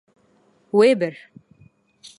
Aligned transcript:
Wê 0.77 0.91
bir. 1.01 1.15